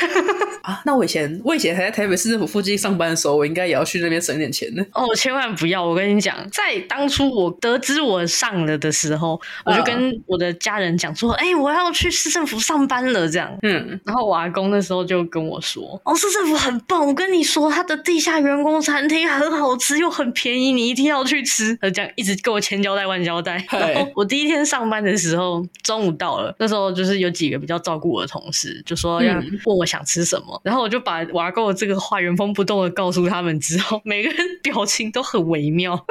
[0.63, 4.85] 啊，那我以前我以前还在台北市政府附近上班的时候，我应该也要去那边省点钱呢。
[4.93, 5.83] 哦，千万不要！
[5.83, 11.49] 我跟你讲，在当初我得知我上了的时候，我就跟我的家人讲说：“哎、uh.
[11.49, 13.57] 欸，我要去市政府上班了。”这样。
[13.63, 13.99] 嗯。
[14.05, 23.65] 然后我阿公那时候就跟我说：“哦，市政府很棒，我跟你说，他的地下员工餐厅很好吃又很便宜，你一定要去吃。”他这样一直跟我千交代万交代。
[23.71, 31.24] 然后我第一天上班的时候，中午到了，那时候就是有几个比较照顾我的同事，就说要问我想吃什么，嗯、然后我就把。
[31.33, 36.07] 我阿公这个话原封不动的告诉他们之后，每个人 表情都很微妙。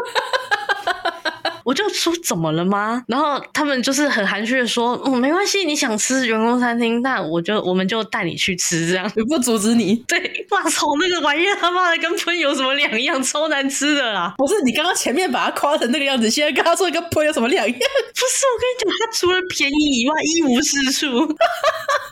[1.68, 3.04] 我就说怎么了吗？
[3.10, 9.98] 然后他们就是很含蓄的说，嗯，没关系，你想吃员工餐厅，那我就我们就带你去吃，这样也不阻止你。
[10.08, 10.18] 对，
[10.52, 13.22] 哇操，那个玩意他妈的跟喷有什么两样？
[13.22, 14.34] 超难吃的啦！
[14.38, 17.78] 不是你刚刚前面把他夸成那个样子，现在跟他说跟喷有什么两样？
[17.78, 21.36] 不是，我跟你讲，他除了便宜以外一无是处。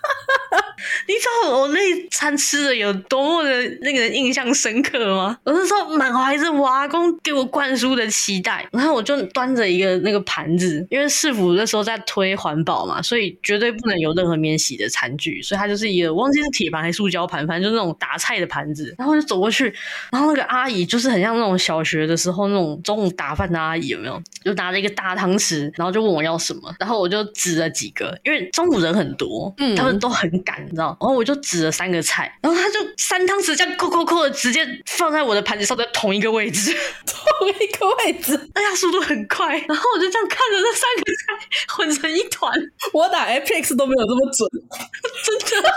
[1.08, 5.38] 你知道我那餐吃的有多么的那个印象深刻吗？
[5.44, 18.94] 我是说满怀着我阿公给我灌输的期待，然后我就端着一个那个盘子，因为市府那时候在推环保嘛，所以绝对不能有任何免洗的餐具，所以它就是一个忘记是铁盘还是塑胶盘，反正就是那种打菜的盘子。
[18.98, 19.74] 然后就走过去，
[20.12, 24.22] 然后那个阿姨就是很像那种小学的时候那种中午打饭的阿姨，有没有？
[24.44, 30.56] 就拿着一个大汤匙，然后就问我要什么，然后我就指了几个，因为中午人很多，嗯，他们都很赶。
[30.65, 42.51] 你知道，然后我就指了三个菜，然后他就三汤匙这样扣扣扣的直接放在我的盘子上，在同一个位置， 同一个位置，哎呀，速度很快，然后我就这样看着那三个菜混成一团，
[42.93, 44.49] 我打 Apex 都没有这么准，
[45.23, 45.69] 真的。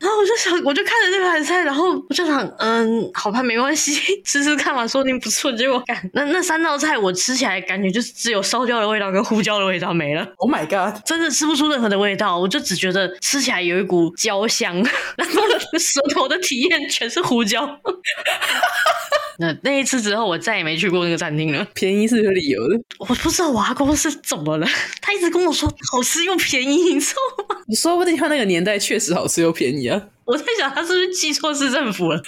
[0.00, 3.92] 然后我就想，我就看着那盘菜，然后我就想，嗯，好吧，没关系，
[4.24, 5.52] 吃吃看嘛，说不定不错。
[5.52, 10.26] 结果干那那三道菜，我吃起来感觉就是只有烧焦的味道跟胡椒的味道没了。
[10.36, 14.10] Oh my god，真的吃不出任何的味道，我就只觉得吃起来有一股。
[14.16, 14.74] 焦香，
[15.16, 15.42] 然后
[15.78, 17.68] 舌头的体验全是胡椒。
[19.38, 21.66] 那那一次之后，我再也没去过那个餐厅了。
[21.72, 24.66] 便宜是有理由的，我不知道我阿公是怎么了，
[25.00, 27.56] 他一直跟我说好吃又便宜，你知道吗？
[27.66, 30.00] 你说不定他那个年代确实好吃又便宜啊。
[30.26, 32.20] 我在想，他是不是记错市政府了？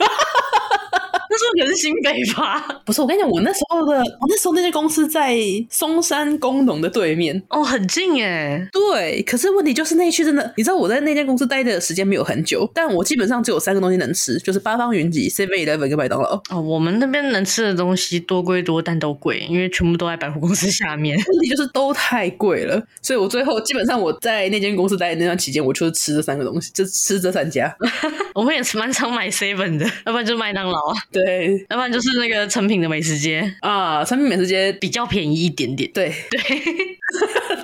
[1.32, 2.80] 那时候可是新北吧？
[2.84, 5.34] 不是，我跟你讲，我那时候的，我那时候那间公司在
[5.70, 8.68] 松山工农的对面哦，很近耶。
[8.70, 16.38] 对，可是问题就是那一区真的，你知道我在那间公司待的时间没有很久，但我基本上只有三个东西能吃，就是八方云集、Seven Eleven 跟麦当劳。
[16.50, 21.16] 哦，我们那边能吃的东西多归多，但都贵，因为全部都在百货公司下面。
[21.32, 27.74] 问题就是都太贵了，所以我最后基本上我在那间公司待的那段期间，我就是吃这三个东西，就吃这三家。
[28.34, 30.96] 我们也是蛮常买 Seven 的，要不然就麦当劳啊。
[31.10, 31.21] 对。
[31.24, 33.54] 对，要不然就是那个成品的美食街。
[33.60, 35.90] 啊，成品美食街比较便宜一点点。
[35.92, 36.12] 对。
[36.30, 36.40] 对，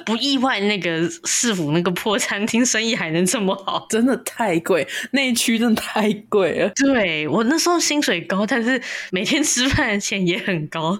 [0.09, 6.71] 不意外，那个市府那个破餐厅生意还能这么好， 真的太贵，那一区真的太贵了。
[6.75, 10.99] 对，我那时候薪水高，但是每天吃饭的钱也很高，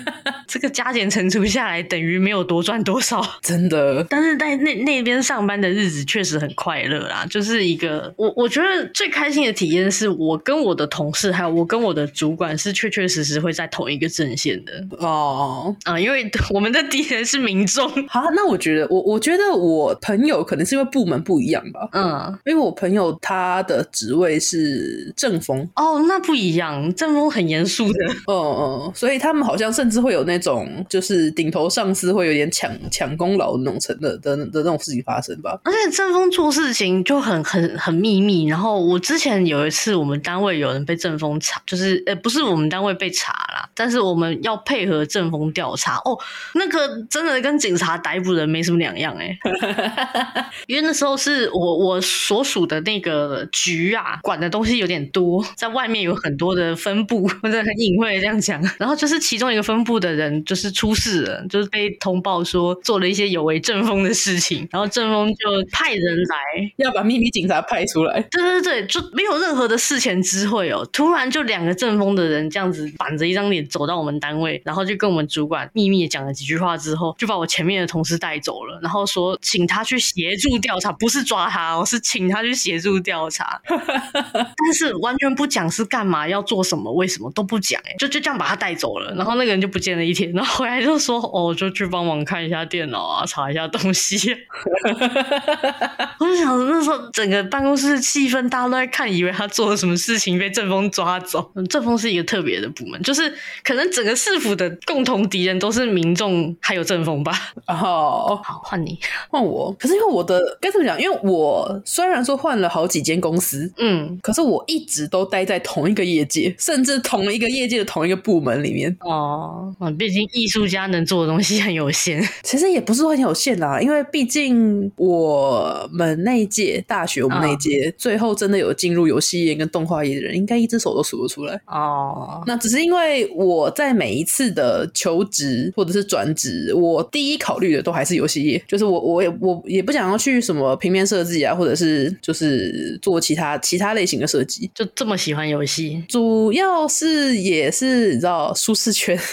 [0.46, 4.04] 这个加减乘除下来等于没有多赚多少，真的。
[4.10, 12.06] 但是在那那边上班的日子确实很快乐啦，就是一个我我觉得最开心的体验是我跟我的同事还有我跟我的。
[12.10, 17.88] 主管是确确实实会在同一个阵线的哦啊，因为我们的敌人是民众。
[18.08, 21.88] 好，那我觉得我我觉得我朋友可能是因为部门不一样吧。
[21.92, 28.06] 嗯，因为我朋友他的职位是正风哦，那不一样，正风很严肃的。
[28.26, 35.58] 哦 哦，所以他们好像甚至会有那种就是顶头上司会有点抢抢功劳的那种成的的的那种事情发生吧。
[35.64, 38.46] 而且正风做事情就很很很秘密。
[38.46, 42.00] 然后我之前有一次，我们单位有人被正风查，就是。
[42.06, 46.18] 呃，不是我们单位被查啦，但是我们要配合正风调查哦。
[46.54, 50.46] 那个真的跟警察逮捕的人没什么两样哎、欸。
[50.66, 58.60] 因为那时候是我我所属的那个局啊，管的东西有点多，在外面有很多的分部，或者很隐晦的这样讲。
[58.78, 68.20] 然后就是其中一个分部的人就是出事了，就是被通报说做了一些有违政风的事情，然后政风就派人来要把秘密警察派出来。
[68.30, 94.36] 对对对，就没有任何的事前知会哦，突然就两个政风的人这样子板着一张脸走到我们单位，然后就跟我们主管秘密的讲了几句话之后，就把我前面的同事带走了，然后说请他去协助调查，不是抓他哦，是请他去协助调查， 但是完全不讲是干嘛，要做什么，为什么都不讲，哎，就就这样把他带走了，然后那个人就不见了一天，然后回来就说哦，就去帮忙看一下电脑啊，查一下东西。
[96.18, 101.50] 我就想那时候整个办公室气氛大家都在看，以为他做了什么事情被政风抓走。
[101.68, 107.32] 政风是一个特别的部门，就是可能整个市府的共同敌人都是民众还有政风吧。
[107.66, 108.09] 哦，
[108.42, 108.98] 好，换你，
[109.30, 109.74] 换我。
[109.78, 111.00] 可是因为我的该怎么讲？
[111.00, 118.94] 因为我虽然说换了好几间公司，嗯，可是我一直都待在同一个业界，甚至同一个业界的同一个部门里面。
[119.00, 122.22] 哦，毕竟艺术家能做的东西很有限。
[122.42, 131.60] 其实也不是说很有限啦，因为毕竟我们那一届大学，我们那一届、哦、最后真的有进入游戏业跟动画业的人，应该一只手都数得出来。
[131.66, 149.18] 哦，那只是因为我在每一次的求职或者是转职，我第一考虑的都还是游戏业，就是我我也我也不想要去什么平面设计啊，或者是就是做其他其他类型的设计，就这么喜欢游戏，主要是也是你知道舒适圈。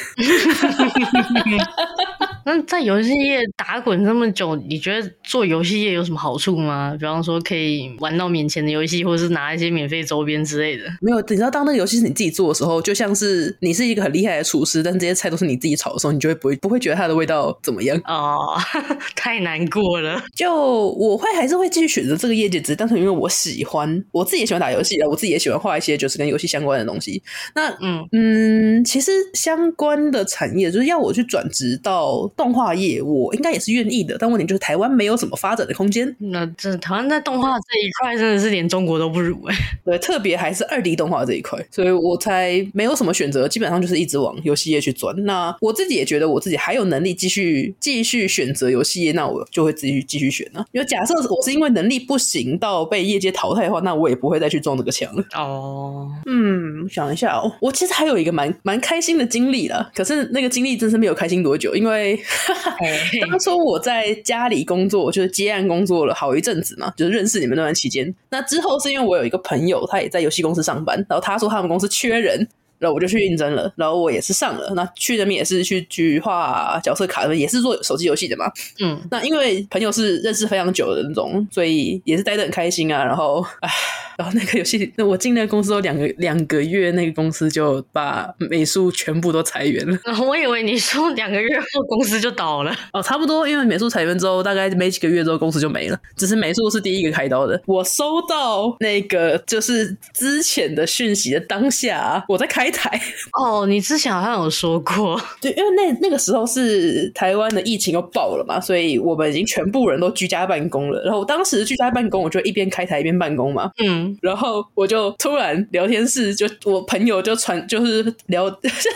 [2.45, 6.95] 那在游戏业打滚这么久，你觉得做游戏业有什么好处吗？
[6.97, 10.85] 比方说可以玩到免钱的游戏，或者是拿一些免费周边之类的。
[11.01, 18.01] 没有，你知道当那个游戏是你自己做的时候，就像是你是一个很厉害的厨师，但这些菜都是你自己炒的时候，你就会不会不会觉得它的味道怎么样？
[18.05, 18.56] 哦，
[19.15, 20.21] 太难过了。
[20.35, 27.21] 就我会还是会继续选择这个业界，只是单纯因为我喜欢，我自己也喜欢打游戏的，我自己也喜欢画一些就是跟游戏相关的东西。
[27.55, 32.31] 那嗯嗯，其实相关的产业就是要我去转职到。
[32.35, 36.15] 动画业我应该也是愿意的，但问题就是台湾没有什么发展的空间。
[36.19, 39.55] 那这台湾在动画这一块真的是连中国都不如哎。
[39.83, 45.15] 对，特别还是二 D 动画这一块，所以我才没有什么选择，基本上就是一直往游戏业去转。
[45.25, 50.65] 那我自己也觉得我自己还有能力继续继续选择游戏业，那我就会继续继续选呢。
[50.71, 55.23] 因为假设我是因为能力不行到被业界淘汰的话，那我也不会再去撞这个墙了。
[55.35, 62.19] 哦，嗯，想一下哦，我其实还有一个蛮蛮开心的经历了，可是那个经历真是没有开心多久，因为。
[63.29, 68.13] 当初我在家里工作，就是接案工作了好一阵子嘛，就是认识你们那段期间。
[68.29, 72.47] 那之后是因为我有一个朋友，他也在游戏公司上班，然后他说他们公司缺人。
[72.79, 74.71] 然后我就去应征了，然后我也是上了。
[74.75, 78.45] 那去那边也是去去画角色卡的，也是做手机游戏的嘛。
[78.79, 83.03] 嗯，那因为朋友是认识非常久的那种，所以也是待得很开心啊。
[83.03, 83.69] 然后，唉，
[84.17, 89.97] 然后那个游戏，那我进那个公司都两个两个月，那个公司就把美术全部都裁员了。
[90.23, 92.71] 我以为你说两个月后公司就倒了。
[92.93, 95.99] 哦，差不多，因为美术裁员之后，大概没几个月之后公司就没了。
[96.15, 97.59] 只是美术是第一个开刀的。
[97.65, 102.66] 我收到那个就是之前的讯息的当下，我在开。
[102.71, 102.99] 台。
[103.39, 111.01] 哦，你之前好像有说过， 对，因为那那个时候是台湾的疫情又爆了嘛，所以我们已经全部人都居家办公了。
[111.03, 118.89] 然后当时居家办公，我就一边开台一边办公嘛，嗯，然后我就突然聊天室就我朋友就传就是聊，就 是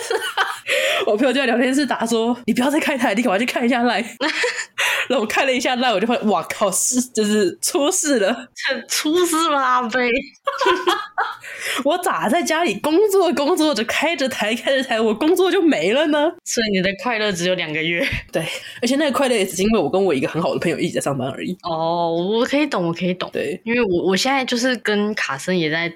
[1.08, 3.82] 我朋友就在聊天室打说，你不要再开台，你赶快去看一下。
[5.10, 8.48] 然后我看了一下 Line，我就发现哇靠，是就是出事了，
[8.88, 10.08] 出事了阿飞，
[11.84, 13.72] 我咋在家里工作工作？
[13.74, 16.32] 着开着台开着台，我工作就没了呢。
[16.44, 18.06] 所以你的快乐只有两个月。
[18.32, 18.46] 对，
[18.82, 21.58] 而且那个快乐也只是因为我跟我一个很好的朋友一直在上班而已。
[21.64, 23.30] 哦，我可以懂，我可以懂。
[23.32, 25.92] 对，因为我我现在就是跟卡森也在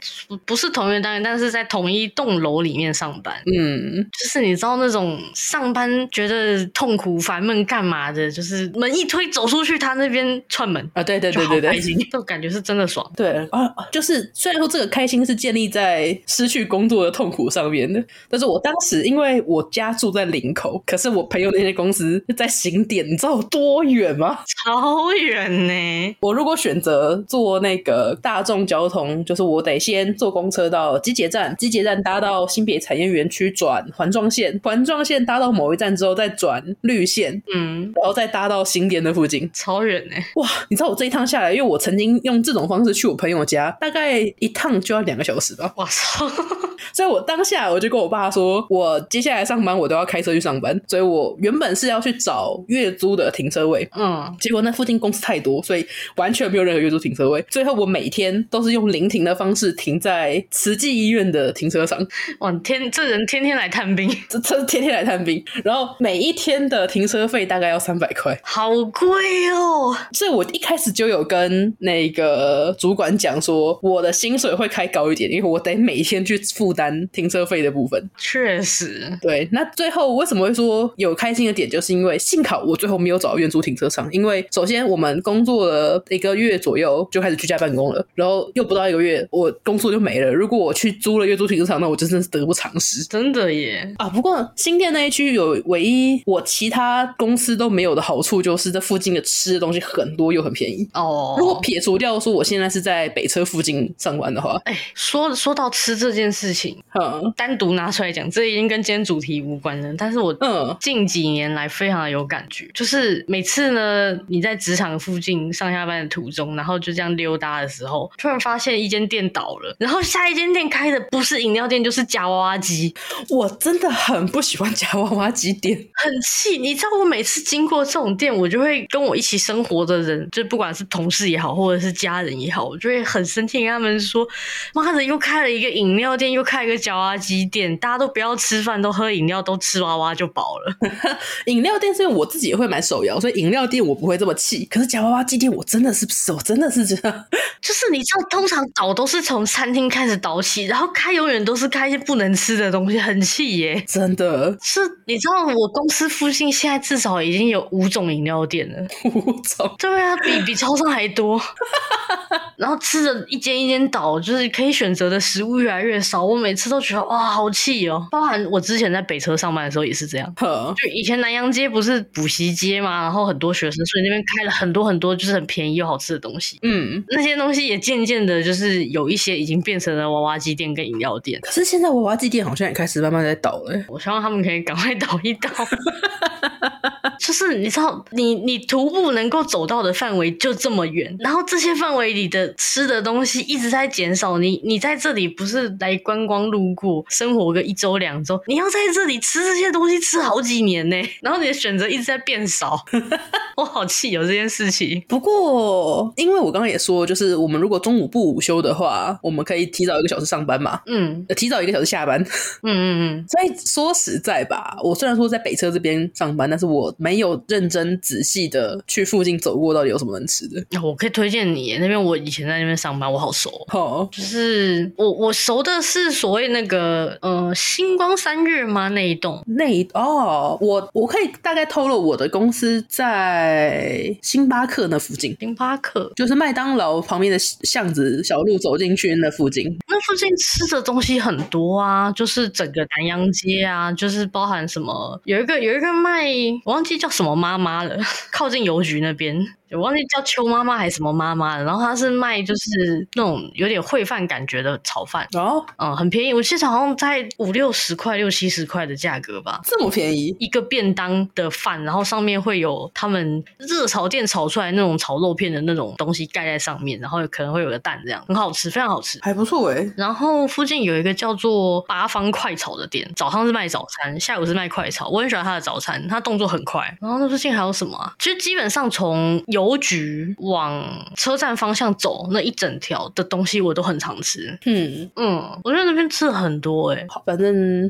[0.45, 3.35] 不是同一个单元，但是在同一栋楼里面上班。
[3.45, 4.94] 嗯，就是你知道那种
[5.33, 13.09] 上班觉得痛苦烦闷干嘛的，就是门一推走出去，他那边串门啊，对对对对对，开心，就感觉是真的爽。
[13.15, 24.39] 对啊，就是虽然说这个开心是建立在失去工作的痛苦上面的，但是我当时因为我家住在林口，可是我朋友那些公司在新点，你知道多远吗？
[24.63, 26.15] 超远呢！
[26.21, 40.15] 我如果选择坐那个大众交通，就是我得先坐公车到集结站，集结站搭到新北产业园区转环状线，环状线搭到某一站之后再转绿线，嗯，然后再搭到新店的附近，超远呢！
[40.35, 45.73] 哇，你知道我这一趟下来，因为我曾经用这种方式去我朋友家，大概一趟就要两个小时吧。
[45.77, 46.29] 哇操！
[46.93, 55.85] 所以我当下我就跟我爸说，我接下来上班我都要开车去上班，所以我原本是要去找月租的停车位，嗯，结果那附近公司太多，所以
[56.17, 57.43] 完全没有任何月租停车位。
[57.49, 61.99] 最后我每天都是用临停的方式停在慈济医院的停车场。
[62.39, 69.95] 哇，天，这人天天来探病，这这天天来探病，然后每一天的停车费大概要三百块，好贵哦。
[70.11, 78.09] 所以我一开始就有跟那个主管讲说，我的薪水会开高一点，因为我得每一天去负担停车费的部分。
[78.17, 79.47] 确实，对。
[79.53, 90.33] 那最后为什么会说有开心的点，就是因为幸好我最后没有找到月租停车场，因为首先我们工作了一个月左右就开始居家办公了，然后又不到一个月，我工作就没了。
[90.33, 93.03] 如果我去租了月租停车场，那我真的是得不偿失。
[93.05, 93.93] 真的耶！
[93.97, 101.35] 啊，不过新店那一区有唯一我其他公司都没有的好处，就是这附近的吃的东西很多又很便宜哦。
[101.37, 109.93] 如果撇除掉说我现在是在北车附近上班的话，哎，说说到吃这件事情，嗯，单独拿出来讲，这已经跟今天主题无关了。
[109.97, 122.93] 但是我嗯，近几年来非常的有感觉，就是每次呢，你在职场附近上下班的途中，然后就这样溜达的时候，突然发现一间店倒了，然后下一间店开的不是饮料店，就是夹娃娃机。
[123.29, 126.59] 我真的很不喜欢夹娃娃机店， 很气。
[126.59, 134.27] 你知道我每次经过这种店，我就会跟我一起生活的人，就不管是同事也好，或者是家人也好，我就会很生气，跟他们说
[134.75, 140.77] ：“妈的，又开了一个饮料店，又开了一个夹娃娃机店，大家都不要吃饭，都喝饮料，都吃娃娃就饱了。
[141.47, 144.65] ”饮料店是因为我自己也会买手摇，所以饮料店我不会这么气。
[144.65, 147.25] 可是夹娃娃机店，我真的是我真的是这样，
[147.61, 153.83] 就是你知道，通常倒都是从餐厅开始倒起，然后开永远都是开一些不能吃的东西，很气耶！
[153.87, 161.39] 真的是，你知道我公司附近现在至少已经有五种饮料店了，五种，对啊，比比超商还多。
[162.57, 168.07] 然后吃的一间一间倒，就是可以选择的食物越来越少，我每次都觉得哇，好气哦！
[168.11, 170.33] 包含我之前在北车上班的时候也是这样，
[170.73, 176.57] 就以前南洋街不是补习街嘛，然后很多学生，所以那边开了很多很多就是很便宜又好吃的东西。
[176.61, 181.39] 嗯，那些东西也渐渐的，就是有一些已经变成了娃娃机店跟饮料店。
[181.41, 185.49] 可是现在娃娃机店好像也开始慢慢在倒了，我希望他们可以赶快倒一倒。
[187.19, 194.37] 就是你知道，你你徒步能够走到的范围就这么远，然后这些范围里的吃的东西一直在减少。
[194.37, 200.95] 你你在这里不是来观光路过，生活个一周两周，你要在这里吃这些东西吃好几年呢。
[201.21, 202.83] 然后你的选择一直在变少，
[203.57, 205.01] 我好气有这件事情。
[205.07, 212.21] 不过，因为我刚刚也说，就是我们如果中午不午休的话，我们可以提早一个小时上班嘛，嗯，提早一个小时下班，
[212.61, 213.25] 嗯嗯嗯。
[213.29, 220.63] 所以说实在吧，我虽然说在北车这边上班，但是我没有认真仔细的去附近走过，到底有什么能吃的。
[220.81, 223.49] 我可以推荐你那边，我以前在那边上班，我好熟。
[223.71, 228.89] 哦，就是我我熟的是所谓那个呃星光三月吗？
[228.89, 235.35] 那一栋那一哦，我我可以大概透露我的公司在星巴克那附近。
[235.39, 239.65] 星巴克就是麦当劳旁边的巷子小路走进去那附近。
[239.87, 246.29] 那附近吃的东西很多啊，就是整个南洋街啊，就就是包含什么有一个有一个卖。
[246.63, 247.97] 我忘记叫什么妈妈了，
[248.31, 249.35] 靠近邮局那边。
[249.71, 269.91] 我忘记叫邱妈妈还是什么妈妈了，然后她是卖就是那种有点烩饭感觉的炒饭哦，嗯，很便宜，我记得好像在五六十块、六七十块的价格吧，这么便宜，一个便当的饭，然后上面会有他们热炒店炒出来那种炒肉片的那种东西盖在上面，然后可能会有个蛋，这样很好吃，非常好吃，还不错哎。
[269.97, 276.95] 然后附近有一个叫做八方快炒的店，早上是卖早餐，下午是卖快炒，我很喜欢他的早餐，他动作很快。
[277.01, 278.13] 然后那附近还有什么啊？
[278.19, 284.59] 其实基本上从邮局往车站方向走那一整条的东西，我都很常吃。
[284.65, 287.89] 嗯嗯，我觉得那边吃的很多哎、反正。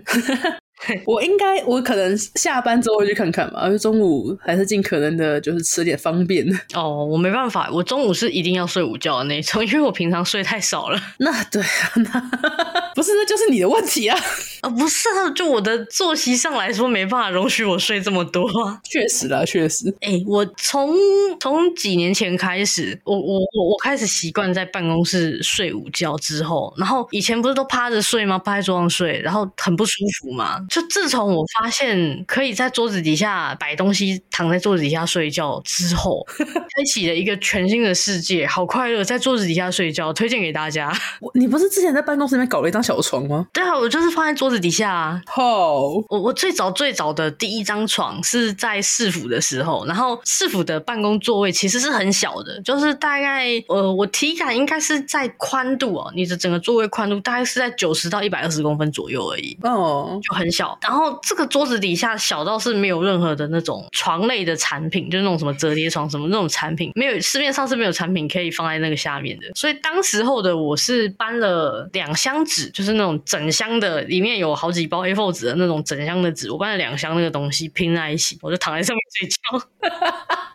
[1.06, 6.46] 我应该，我可能下班之后会去看看吧，因为中午还是尽可能的，就是吃点方便。
[6.74, 11.00] 哦，我没办法，我中午是一定要睡午觉的那种，因为我平常睡太少了。
[11.20, 12.20] 那对啊，那
[12.96, 14.18] 不是，那就是你的问题啊！
[14.62, 18.80] 啊，不是啊，就我的作息上来说，没办法容许我睡这么多啊。
[18.84, 19.90] 确实啦，确实。
[20.02, 20.96] 哎、欸，我从
[21.40, 28.38] 从几年前开始，我我我我开始习惯在办公室睡午觉之后，然后以前不是都趴着睡吗？
[28.40, 30.60] 趴在桌上睡，然后很不舒服嘛。
[30.70, 40.92] 就自从我发现可以在桌子底下摆东西，躺在桌子底下睡觉之后， 开启了一个全新的世界，好快乐，在桌子底下睡觉，推荐给大家。
[41.34, 43.48] 你不是之前在办公室里面搞了一张小床吗？
[43.54, 45.22] 对啊，我就是放在桌子底下啊。
[45.36, 60.78] 哦，我我最早最早的第一张床是在市府的时候，然后市府的办公座位其实是很小的，就是大概呃，我体感应该是在宽度哦，你的整个座位宽度大概是在九十到一百二十公分左右而已，哦，就很小。
[60.82, 69.52] 然后这个桌子底下小到是没有任何的那种床类的产品，就是那种什么折叠床什么那种产品，没有，市面上是没有产品可以放在那个下面的。
[69.56, 79.68] 所以当时候的我是搬了两箱纸，就是那种整箱的，里面有好几包 A4 纸的那种整箱的纸，我搬了两箱那个东西拼在一起，我就躺在上面睡觉。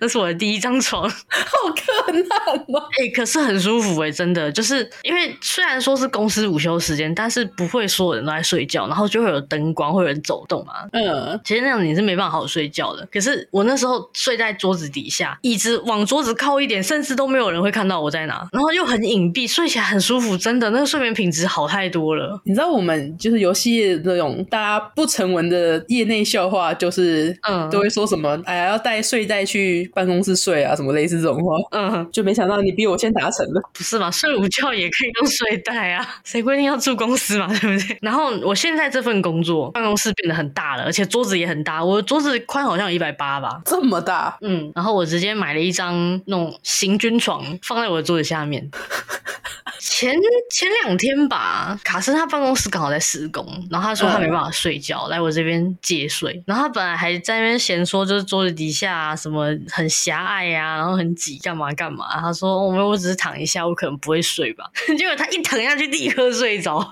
[0.00, 1.14] 那是我的第一张床， 好
[1.74, 2.18] 可爱
[2.52, 2.82] 哦！
[2.98, 10.72] 哎、欸，可是很舒服哎、欸，真的，就是因为虽然说是公司午休时间，但是不会所有人都在睡觉，然后就会有灯光，会有人走动嘛。
[10.92, 13.06] 嗯，其实那样你是没办法好好睡觉的。
[13.12, 22.40] 可是我那时候睡在桌子底下，椅子往桌子靠一点，甚至都没有人会看到我在哪，然后又很隐蔽，睡起来很舒服，真的，那个睡眠品质好太多了。
[22.44, 29.75] 你知道我们就是游戏业那种大家不成文的业内笑话，就是嗯，都会说什么哎呀，要带睡袋去。
[29.94, 34.10] 办公室睡啊，什么类似这种话，嗯，就没想到你比我先达成了，不是嘛？
[34.10, 37.46] 睡午觉也可以用睡袋啊， 谁规定要住公司嘛？
[37.48, 37.98] 对不对？
[38.00, 48.70] 然后我现在这份工作，办公室变得很大了，而且桌子也很大，我的桌子宽好像有一百八吧，这么大，嗯，然后我直接买了一张那种行军床，放在我的桌子下面。
[49.88, 50.14] 前
[50.50, 56.42] 前两天吧，卡森他办公室刚好在施工，然后他说他没办法睡觉，嗯、来我这边借睡。
[56.46, 62.20] 然后他本来还在那边嫌说，就是桌子底下啊什么很狭隘啊，然后很挤，干嘛干嘛。
[62.20, 64.64] 他说我们我只是躺一下，我可能不会睡吧。
[64.98, 66.86] 结果他一躺下去，立刻睡着。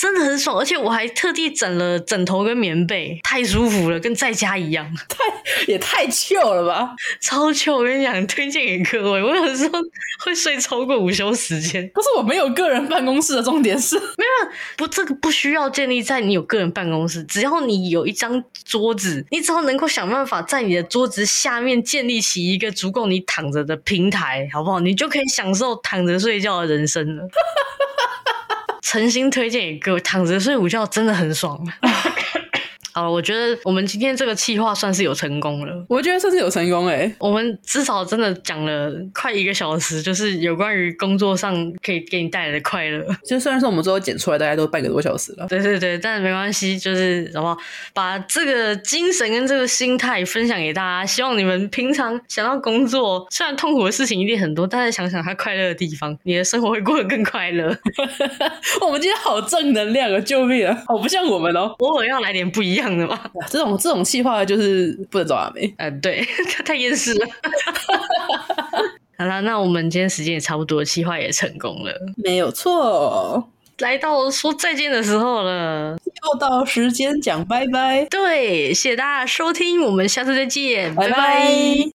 [0.00, 4.88] 真的很爽，而且我还特地整了枕头跟棉被，太舒服了，跟在家一样。
[5.08, 5.18] 太
[5.66, 7.78] 也太糗了吧，超糗！
[7.78, 9.20] 我跟你讲，推荐给各位。
[9.20, 9.80] 我有时候
[10.24, 11.90] 会睡超过午休时间。
[11.92, 24.78] 可是我没有个人办公室的，重点是 没有不，这个不需要建立在你有个人办公室，只要你有一张桌子，你只要能够想办法在你的桌子下面建立起一个足够你躺着的平台，好不好？
[24.78, 27.24] 你就可以享受躺着睡觉的人生了。
[28.90, 31.62] 诚心推荐一个，躺着睡午觉真的很爽。
[32.92, 35.84] 好，我觉得我们今天这个企划算是有成功了。
[35.88, 43.04] 我觉得算是有成功诶、欸、我们至少真的讲了快一个小时，就是有关于工作上可以给你带来的快乐。
[43.24, 47.56] 就虽然说我们最后剪出来大概都半个多小时了，对对对，但没关系，就是什么
[47.94, 51.06] 把这个精神跟这个心态分享给大家。
[51.06, 57.76] 希望你们平常想到工作，虽然痛苦的事情一定很多，但是想想它快乐的地方，你的生活会过得更快乐。
[58.82, 60.18] 我们今天好正能量啊！
[60.20, 60.82] 救命啊！
[60.86, 62.87] 好不像我们哦，偶尔要来点不一样。
[62.88, 63.20] 这样的吗？
[63.48, 65.74] 这种这种气话就是不能找阿美。
[65.78, 66.26] 嗯，对，
[66.64, 67.26] 太厌世了。
[69.18, 73.50] 好了，那我们今天时间也差不多，企划也成功了，没有错。
[73.78, 75.96] 来到说再见的时候了，
[76.32, 78.04] 又到时间讲拜拜。
[78.06, 81.16] 对，谢谢大家收听，我们下次再见，拜拜。
[81.16, 81.78] 拜拜。